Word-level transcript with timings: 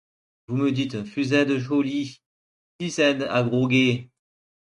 Vous 0.47 0.55
me 0.57 0.71
dites: 0.71 1.03
—«Fus 1.05 1.31
êdes 1.31 1.59
cholie, 1.59 2.23
fis 2.81 2.99
êdes 2.99 3.21
à 3.29 3.43
groguer... 3.43 4.09